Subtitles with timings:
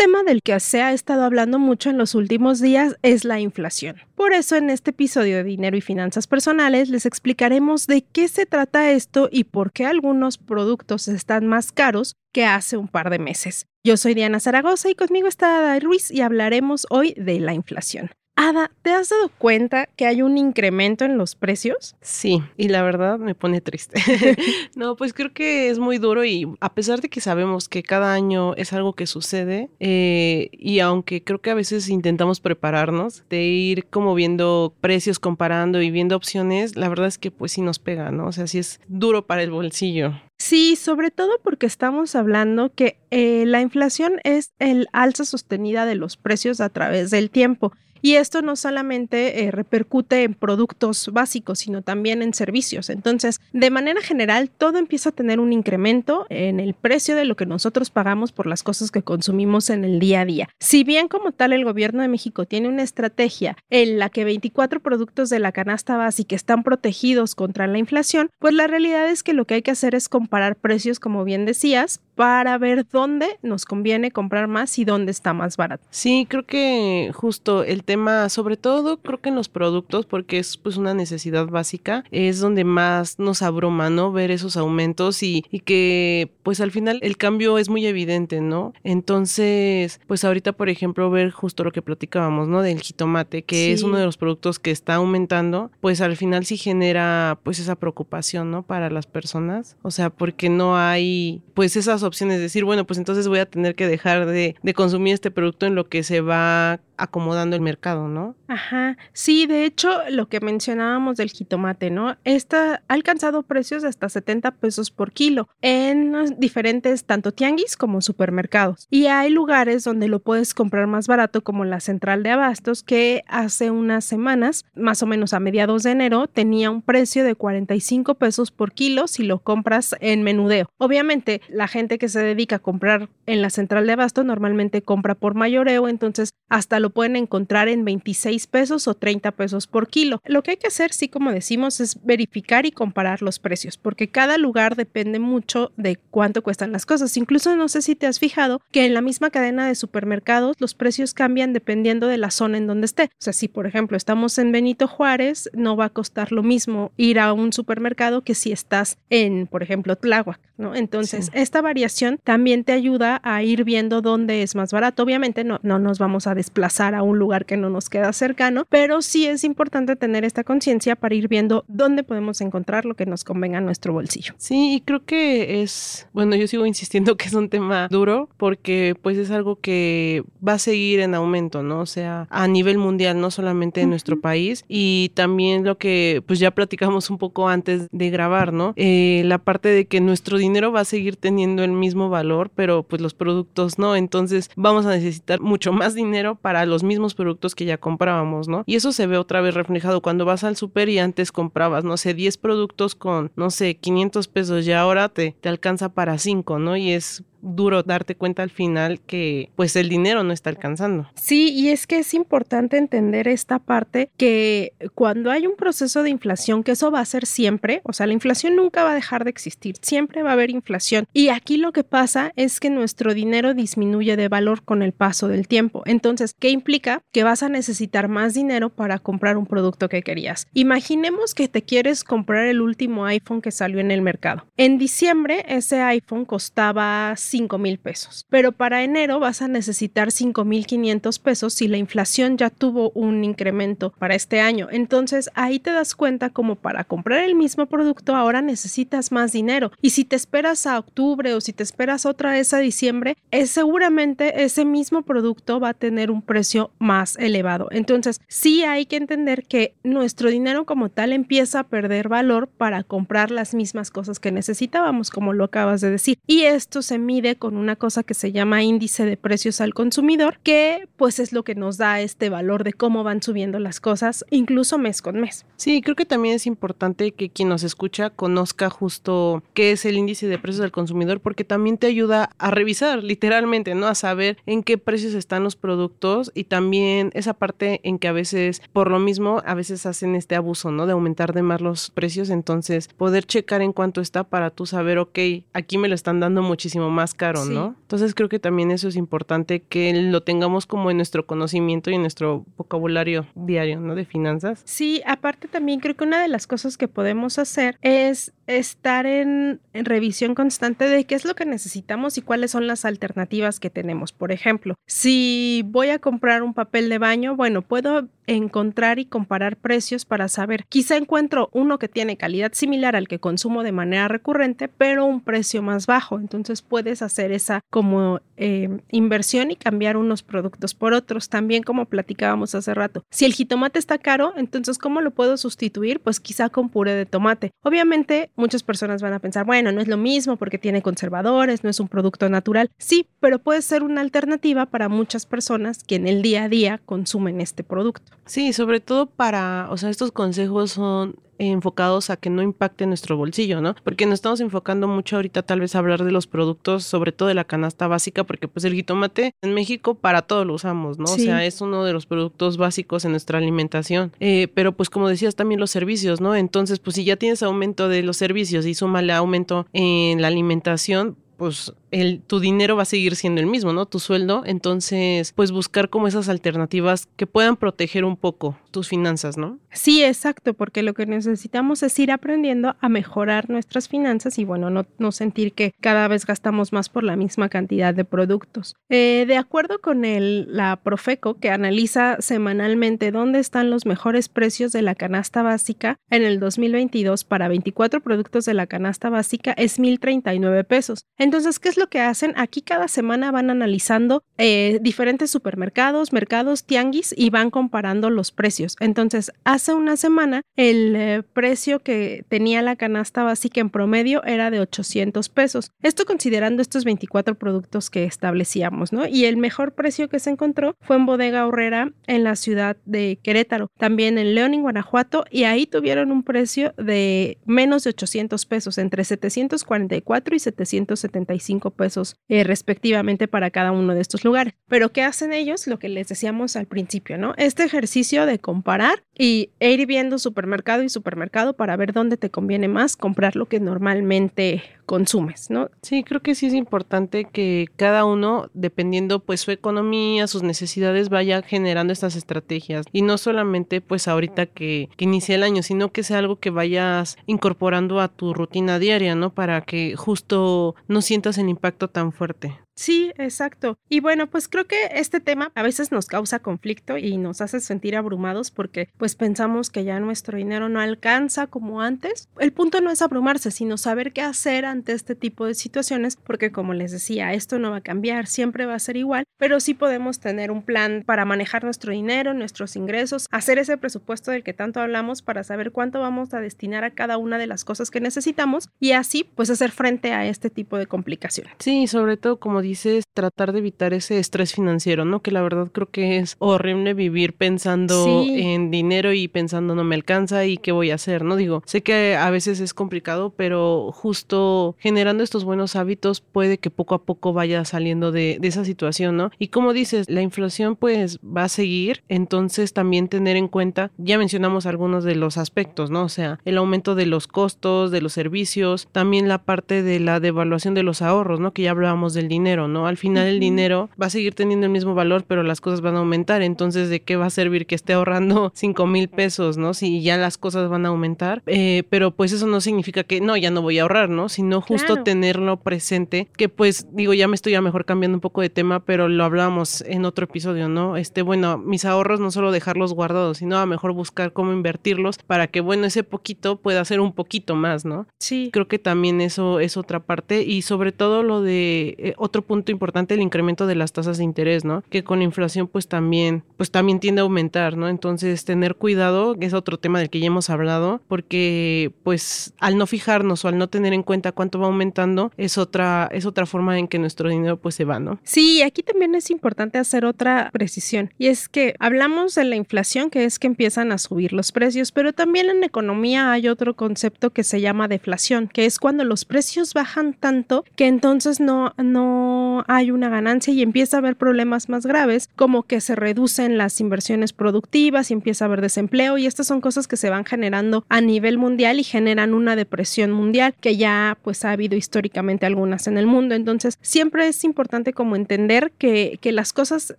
[0.00, 3.96] Tema del que se ha estado hablando mucho en los últimos días es la inflación.
[4.14, 8.46] Por eso en este episodio de Dinero y Finanzas Personales les explicaremos de qué se
[8.46, 13.18] trata esto y por qué algunos productos están más caros que hace un par de
[13.18, 13.66] meses.
[13.84, 18.10] Yo soy Diana Zaragoza y conmigo está Ada Ruiz y hablaremos hoy de la inflación.
[18.42, 21.94] Ada, ¿te has dado cuenta que hay un incremento en los precios?
[22.00, 24.00] Sí, y la verdad me pone triste.
[24.74, 28.14] no, pues creo que es muy duro y a pesar de que sabemos que cada
[28.14, 33.42] año es algo que sucede, eh, y aunque creo que a veces intentamos prepararnos de
[33.42, 37.78] ir como viendo precios, comparando y viendo opciones, la verdad es que pues sí nos
[37.78, 38.28] pega, ¿no?
[38.28, 40.14] O sea, sí es duro para el bolsillo.
[40.38, 45.96] Sí, sobre todo porque estamos hablando que eh, la inflación es el alza sostenida de
[45.96, 47.74] los precios a través del tiempo.
[48.02, 52.90] Y esto no solamente eh, repercute en productos básicos, sino también en servicios.
[52.90, 57.36] Entonces, de manera general, todo empieza a tener un incremento en el precio de lo
[57.36, 60.48] que nosotros pagamos por las cosas que consumimos en el día a día.
[60.58, 64.80] Si bien como tal el gobierno de México tiene una estrategia en la que 24
[64.80, 69.32] productos de la canasta básica están protegidos contra la inflación, pues la realidad es que
[69.32, 73.64] lo que hay que hacer es comparar precios, como bien decías, para ver dónde nos
[73.64, 75.86] conviene comprar más y dónde está más barato.
[75.90, 80.56] Sí, creo que justo el tema, sobre todo creo que en los productos, porque es
[80.56, 84.12] pues una necesidad básica, es donde más nos abruma, ¿no?
[84.12, 88.72] Ver esos aumentos y, y que pues al final el cambio es muy evidente, ¿no?
[88.84, 92.62] Entonces, pues ahorita, por ejemplo, ver justo lo que platicábamos, ¿no?
[92.62, 93.72] Del jitomate, que Sí.
[93.72, 97.74] es uno de los productos que está aumentando, pues al final sí genera pues esa
[97.74, 98.62] preocupación, ¿no?
[98.62, 102.98] Para las personas, o sea, porque no hay pues esas opciones de decir, bueno, pues
[102.98, 106.20] entonces voy a tener que dejar de, de consumir este producto en lo que se
[106.20, 108.36] va acomodando el mercado, ¿no?
[108.48, 112.16] Ajá, sí, de hecho, lo que mencionábamos del jitomate, ¿no?
[112.24, 118.00] Esta ha alcanzado precios de hasta 70 pesos por kilo en diferentes, tanto tianguis como
[118.00, 118.86] supermercados.
[118.90, 123.22] Y hay lugares donde lo puedes comprar más barato, como la central de abastos, que
[123.28, 128.14] hace unas semanas, más o menos a mediados de enero, tenía un precio de 45
[128.16, 130.68] pesos por kilo si lo compras en menudeo.
[130.78, 135.14] Obviamente, la gente que se dedica a comprar en la central de abasto normalmente compra
[135.14, 140.20] por mayoreo, entonces hasta lo pueden encontrar en 26 pesos o 30 pesos por kilo.
[140.26, 144.08] Lo que hay que hacer, sí, como decimos, es verificar y comparar los precios, porque
[144.08, 147.16] cada lugar depende mucho de cuánto cuestan las cosas.
[147.16, 150.74] Incluso no sé si te has fijado que en la misma cadena de supermercados los
[150.74, 153.04] precios cambian dependiendo de la zona en donde esté.
[153.04, 156.92] O sea, si por ejemplo estamos en Benito Juárez, no va a costar lo mismo
[156.96, 160.74] ir a un supermercado que si estás en, por ejemplo, Tláhuac, ¿no?
[160.74, 161.30] Entonces, Sí.
[161.34, 165.02] esta variación también te ayuda a ir viendo dónde es más barato.
[165.02, 168.66] Obviamente no, no nos vamos a desplazar a un lugar que no nos queda cercano,
[168.68, 173.06] pero sí es importante tener esta conciencia para ir viendo dónde podemos encontrar lo que
[173.06, 174.34] nos convenga a nuestro bolsillo.
[174.38, 178.94] Sí, y creo que es, bueno, yo sigo insistiendo que es un tema duro porque
[179.00, 181.80] pues es algo que va a seguir en aumento, ¿no?
[181.80, 186.38] O sea, a nivel mundial, no solamente en nuestro país y también lo que pues
[186.38, 188.72] ya platicamos un poco antes de grabar, ¿no?
[188.76, 192.82] Eh, la parte de que nuestro dinero va a seguir teniendo el mismo valor, pero
[192.82, 197.49] pues los productos no, entonces vamos a necesitar mucho más dinero para los mismos productos
[197.54, 198.64] que ya comprábamos, ¿no?
[198.66, 201.96] Y eso se ve otra vez reflejado cuando vas al súper y antes comprabas, no
[201.96, 206.58] sé, 10 productos con, no sé, 500 pesos y ahora te, te alcanza para 5,
[206.58, 206.76] ¿no?
[206.76, 211.08] Y es duro darte cuenta al final que pues el dinero no está alcanzando.
[211.14, 216.10] Sí, y es que es importante entender esta parte que cuando hay un proceso de
[216.10, 219.24] inflación, que eso va a ser siempre, o sea, la inflación nunca va a dejar
[219.24, 221.06] de existir, siempre va a haber inflación.
[221.12, 225.28] Y aquí lo que pasa es que nuestro dinero disminuye de valor con el paso
[225.28, 225.82] del tiempo.
[225.86, 227.02] Entonces, ¿qué implica?
[227.12, 230.46] Que vas a necesitar más dinero para comprar un producto que querías.
[230.54, 234.44] Imaginemos que te quieres comprar el último iPhone que salió en el mercado.
[234.56, 238.26] En diciembre, ese iPhone costaba 5 mil pesos.
[238.28, 242.90] Pero para enero vas a necesitar 5 mil 500 pesos si la inflación ya tuvo
[242.90, 244.68] un incremento para este año.
[244.70, 249.70] Entonces ahí te das cuenta como para comprar el mismo producto ahora necesitas más dinero.
[249.80, 253.50] Y si te esperas a octubre o si te esperas otra vez a diciembre, es
[253.50, 257.68] seguramente ese mismo producto va a tener un precio más elevado.
[257.70, 262.82] Entonces sí hay que entender que nuestro dinero como tal empieza a perder valor para
[262.82, 266.18] comprar las mismas cosas que necesitábamos, como lo acabas de decir.
[266.26, 270.38] Y esto se mide con una cosa que se llama índice de precios al consumidor,
[270.42, 274.24] que pues es lo que nos da este valor de cómo van subiendo las cosas,
[274.30, 275.44] incluso mes con mes.
[275.56, 279.96] Sí, creo que también es importante que quien nos escucha conozca justo qué es el
[279.98, 283.86] índice de precios al consumidor, porque también te ayuda a revisar literalmente, ¿no?
[283.86, 288.12] A saber en qué precios están los productos y también esa parte en que a
[288.12, 290.86] veces, por lo mismo, a veces hacen este abuso, ¿no?
[290.86, 294.98] De aumentar de más los precios, entonces poder checar en cuánto está para tú saber,
[294.98, 295.18] ok,
[295.52, 297.76] aquí me lo están dando muchísimo más caro, ¿no?
[297.82, 301.94] Entonces creo que también eso es importante que lo tengamos como en nuestro conocimiento y
[301.94, 303.94] en nuestro vocabulario diario, ¿no?
[303.94, 304.62] De finanzas.
[304.64, 309.60] Sí, aparte también creo que una de las cosas que podemos hacer es estar en,
[309.72, 313.70] en, revisión constante de qué es lo que necesitamos y cuáles son las alternativas que
[313.70, 314.12] tenemos.
[314.12, 319.56] Por ejemplo, si voy a comprar un papel de baño, bueno, puedo encontrar y comparar
[319.56, 324.08] precios para saber, quizá encuentro uno que tiene calidad similar al que consumo de manera
[324.08, 326.18] recurrente, pero un precio más bajo.
[326.18, 331.28] Entonces puedes hacer esa como eh, inversión y cambiar unos productos por otros.
[331.28, 336.00] También como platicábamos hace rato, si el jitomate está caro, entonces ¿cómo lo puedo sustituir?
[336.00, 337.50] Pues quizá con puré de tomate.
[337.62, 341.70] Obviamente muchas personas van a pensar, bueno, no es lo mismo porque tiene conservadores, no
[341.70, 342.70] es un producto natural.
[342.78, 346.80] Sí, pero puede ser una alternativa para muchas personas que en el día a día
[346.86, 348.19] consumen este producto.
[348.26, 353.16] Sí, sobre todo para, o sea, estos consejos son enfocados a que no impacte nuestro
[353.16, 353.74] bolsillo, ¿no?
[353.82, 357.28] Porque nos estamos enfocando mucho ahorita tal vez a hablar de los productos, sobre todo
[357.28, 361.04] de la canasta básica, porque pues el jitomate en México para todo lo usamos, ¿no?
[361.04, 364.12] O sea, es uno de los productos básicos en nuestra alimentación.
[364.20, 366.36] Eh, pero pues como decías también los servicios, ¿no?
[366.36, 371.16] Entonces pues si ya tienes aumento de los servicios y súmale aumento en la alimentación,
[371.40, 373.86] pues el, tu dinero va a seguir siendo el mismo, ¿no?
[373.86, 374.42] Tu sueldo.
[374.44, 379.58] Entonces, pues buscar como esas alternativas que puedan proteger un poco tus finanzas, ¿no?
[379.72, 384.70] Sí, exacto, porque lo que necesitamos es ir aprendiendo a mejorar nuestras finanzas y bueno,
[384.70, 388.74] no, sentir que cada vez gastamos más por la misma cantidad de productos.
[388.88, 394.72] Eh, de acuerdo con el, la Profeco, que analiza semanalmente dónde están los mejores precios
[394.72, 399.78] de la canasta básica en el 2022 para 24 productos de la canasta básica es
[399.78, 401.04] 1.039 pesos.
[401.16, 402.34] Entonces, ¿qué es lo que hacen?
[402.36, 408.76] Aquí cada semana van analizando eh, diferentes supermercados, mercados, tianguis y van comparando los precios.
[408.80, 409.32] Entonces,
[409.68, 415.28] una semana el eh, precio que tenía la canasta básica en promedio era de 800
[415.28, 415.72] pesos.
[415.82, 419.06] Esto considerando estos 24 productos que establecíamos, ¿no?
[419.06, 423.18] Y el mejor precio que se encontró fue en Bodega Horrera en la ciudad de
[423.22, 428.46] Querétaro, también en León, en Guanajuato, y ahí tuvieron un precio de menos de 800
[428.46, 434.54] pesos, entre 744 y 775 pesos eh, respectivamente para cada uno de estos lugares.
[434.68, 435.66] Pero ¿qué hacen ellos?
[435.66, 437.34] Lo que les decíamos al principio, ¿no?
[437.36, 442.30] Este ejercicio de comparar y e ir viendo supermercado y supermercado para ver dónde te
[442.30, 445.70] conviene más comprar lo que normalmente consumes, ¿no?
[445.82, 451.10] Sí, creo que sí es importante que cada uno, dependiendo pues su economía, sus necesidades,
[451.10, 455.92] vaya generando estas estrategias y no solamente pues ahorita que, que inicie el año, sino
[455.92, 459.32] que sea algo que vayas incorporando a tu rutina diaria, ¿no?
[459.32, 462.58] Para que justo no sientas el impacto tan fuerte.
[462.80, 463.78] Sí, exacto.
[463.90, 467.60] Y bueno, pues creo que este tema a veces nos causa conflicto y nos hace
[467.60, 472.30] sentir abrumados porque pues pensamos que ya nuestro dinero no alcanza como antes.
[472.38, 476.52] El punto no es abrumarse, sino saber qué hacer ante este tipo de situaciones porque
[476.52, 479.74] como les decía, esto no va a cambiar, siempre va a ser igual, pero sí
[479.74, 484.54] podemos tener un plan para manejar nuestro dinero, nuestros ingresos, hacer ese presupuesto del que
[484.54, 488.00] tanto hablamos para saber cuánto vamos a destinar a cada una de las cosas que
[488.00, 491.52] necesitamos y así pues hacer frente a este tipo de complicaciones.
[491.58, 495.20] Sí, sobre todo como dices, tratar de evitar ese estrés financiero, ¿no?
[495.20, 499.94] Que la verdad creo que es horrible vivir pensando en dinero y pensando no me
[499.94, 501.36] alcanza y qué voy a hacer, ¿no?
[501.36, 506.70] Digo, sé que a veces es complicado, pero justo generando estos buenos hábitos puede que
[506.70, 509.20] poco a poco vaya saliendo de, de esa situación, ¿no?
[509.20, 509.30] ¿no?
[509.38, 514.18] Y como dices, la inflación pues va a seguir, entonces también tener en cuenta, ya
[514.18, 516.04] mencionamos algunos de los aspectos, ¿no?
[516.04, 520.20] O sea, el aumento de los costos, de los servicios, también la parte de la
[520.20, 521.52] devaluación de los ahorros, ¿no?
[521.52, 522.86] Que ya hablábamos del dinero, ¿no?
[522.86, 525.96] Al final el dinero va a seguir teniendo el mismo valor, pero las cosas van
[525.96, 529.74] a aumentar, entonces ¿de qué va a servir que esté ahorrando 5 mil pesos, ¿no?
[529.74, 533.36] Si ya las cosas van a aumentar, eh, pero pues eso no significa que no,
[533.36, 534.28] ya no voy a ahorrar, ¿no?
[534.28, 535.04] Sino justo Claro.
[535.04, 538.80] tenerlo presente, que pues digo, ya me estoy a mejor cambiando un poco de tema,
[538.80, 540.96] pero lo hablábamos en otro episodio, ¿no?
[540.96, 545.46] Este, bueno, mis ahorros no solo dejarlos guardados, sino a mejor buscar cómo invertirlos para
[545.46, 548.06] que, bueno, ese poquito pueda ser un poquito más, ¿no?
[548.18, 548.50] Sí.
[548.52, 552.72] Creo que también eso es otra parte y sobre todo lo de eh, otro punto
[552.72, 554.82] importante, el incremento de las tasas de interés, ¿no?
[554.90, 557.88] Que con la inflación pues también, pues también tiende a aumentar, ¿no?
[557.88, 562.76] Entonces tener cuidado, que es otro tema del que ya hemos hablado, porque pues al
[562.76, 566.46] no fijarnos o al no tener en cuenta cuánto va aumentando, es otra, es otra
[566.46, 568.18] forma en que nuestro dinero pues se va, ¿no?
[568.22, 571.12] Sí, aquí también es importante hacer otra precisión.
[571.18, 574.92] Y es que hablamos de la inflación, que es que empiezan a subir los precios,
[574.92, 579.24] pero también en economía hay otro concepto que se llama deflación, que es cuando los
[579.24, 582.29] precios bajan tanto que entonces no, no
[582.68, 586.80] hay una ganancia y empieza a haber problemas más graves, como que se reducen las
[586.80, 589.18] inversiones productivas y empieza a haber desempleo.
[589.18, 593.12] Y estas son cosas que se van generando a nivel mundial y generan una depresión
[593.12, 596.34] mundial, que ya pues ha habido históricamente algunas en el mundo.
[596.34, 599.96] Entonces, siempre es importante como entender que, que las cosas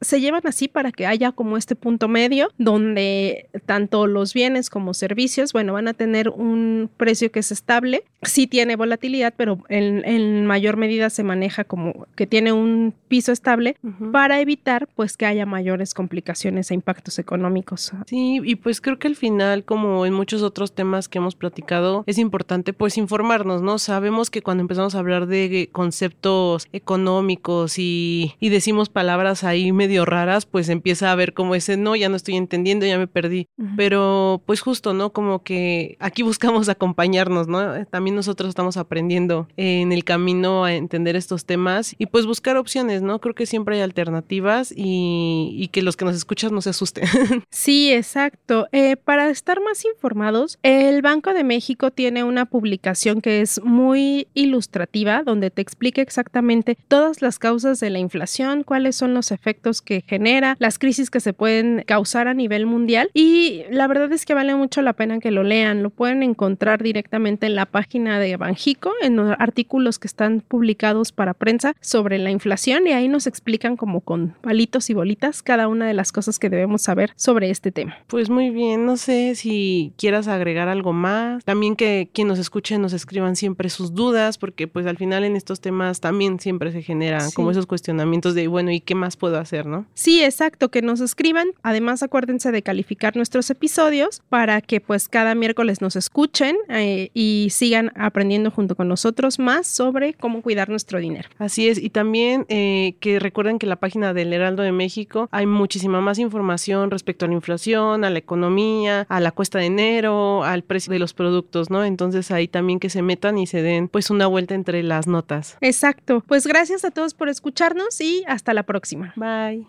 [0.00, 4.94] se llevan así para que haya como este punto medio donde tanto los bienes como
[4.94, 8.04] servicios, bueno, van a tener un precio que es estable.
[8.22, 13.32] Sí tiene volatilidad, pero en, en mayor medida se maneja como que tiene un piso
[13.32, 13.76] estable
[14.12, 17.92] para evitar pues que haya mayores complicaciones e impactos económicos.
[18.06, 22.04] Sí, y pues creo que al final, como en muchos otros temas que hemos platicado,
[22.06, 23.78] es importante pues informarnos, ¿no?
[23.78, 30.04] Sabemos que cuando empezamos a hablar de conceptos económicos y, y decimos palabras ahí medio
[30.04, 33.48] raras, pues empieza a ver como ese, no, ya no estoy entendiendo, ya me perdí.
[33.76, 35.12] Pero pues justo, ¿no?
[35.12, 37.86] Como que aquí buscamos acompañarnos, ¿no?
[37.86, 43.00] También nosotros estamos aprendiendo en el camino a entender estos temas y pues buscar opciones,
[43.00, 43.20] ¿no?
[43.20, 47.04] Creo que siempre hay alternativas y, que los que nos escuchan no se asusten.
[47.50, 48.66] Sí, exacto.
[48.72, 54.26] Eh, para estar más informados, el Banco de México tiene una publicación que es muy
[54.34, 59.80] ilustrativa, donde te explica exactamente todas las causas de la inflación, cuáles son los efectos
[59.80, 63.10] que genera, las crisis que se pueden causar a nivel mundial.
[63.14, 65.84] Y la verdad es que vale mucho la pena que lo lean.
[65.84, 71.12] Lo pueden encontrar directamente en la página de Banjico, en los artículos que están publicados
[71.12, 75.68] para prensa sobre la inflación y ahí nos explican como con palitos y bolitas cada
[75.68, 77.96] una de las cosas que debemos saber sobre este tema.
[78.06, 81.44] Pues muy bien, no sé si quieras agregar algo más.
[81.44, 85.36] También que quien nos escuche nos escriban siempre sus dudas, porque pues al final en
[85.36, 87.34] estos temas también siempre se generan Sí.
[87.34, 89.84] como esos cuestionamientos de, bueno, ¿y qué más puedo hacer, no?
[89.94, 91.48] Sí, exacto, que nos escriban.
[91.62, 97.48] Además, acuérdense de calificar nuestros episodios para que pues cada miércoles nos escuchen eh, y
[97.50, 101.28] sigan aprendiendo junto con nosotros más sobre cómo cuidar nuestro dinero.
[101.38, 105.28] Así es, y también eh, que recuerden que en la página del Heraldo de México
[105.32, 109.66] hay muchísima más información respecto a la inflación, a la economía, a la cuesta de
[109.66, 111.84] enero, al precio de los productos, ¿no?
[111.84, 115.56] Entonces ahí también que se metan y se den pues una vuelta entre las notas.
[115.60, 116.22] Exacto.
[116.26, 119.12] Pues gracias a todos por escucharnos y hasta la próxima.
[119.16, 119.66] Bye.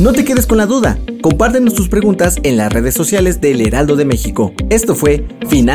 [0.00, 0.98] No te quedes con la duda.
[1.20, 4.52] Compártenos tus preguntas en las redes sociales del Heraldo de México.
[4.70, 5.74] Esto fue Final.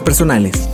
[0.00, 0.68] Personales.